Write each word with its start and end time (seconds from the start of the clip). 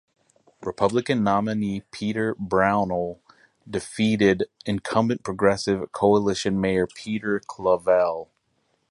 Republican 0.63 1.23
nominee 1.23 1.83
Peter 1.91 2.33
Brownell 2.39 3.21
defeated 3.69 4.45
incumbent 4.65 5.21
Progressive 5.23 5.91
Coalition 5.91 6.59
Mayor 6.59 6.87
Peter 6.87 7.39
Clavelle. 7.39 8.27